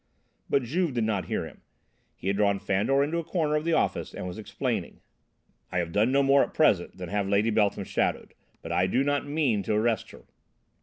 But 0.49 0.63
Juve 0.63 0.95
did 0.95 1.03
not 1.03 1.25
hear 1.25 1.45
him; 1.45 1.61
he 2.15 2.25
had 2.25 2.35
drawn 2.37 2.57
Fandor 2.57 3.03
into 3.03 3.19
a 3.19 3.23
corner 3.23 3.55
of 3.55 3.63
the 3.65 3.73
office 3.73 4.15
and 4.15 4.25
was 4.25 4.39
explaining: 4.39 4.99
"I 5.71 5.77
have 5.77 5.91
done 5.91 6.11
no 6.11 6.23
more 6.23 6.41
at 6.41 6.55
present 6.55 6.97
than 6.97 7.09
have 7.09 7.29
Lady 7.29 7.51
Beltham 7.51 7.83
shadowed, 7.83 8.33
but 8.63 8.71
I 8.71 8.87
do 8.87 9.03
not 9.03 9.27
mean 9.27 9.61
to 9.61 9.75
arrest 9.75 10.09
her. 10.09 10.23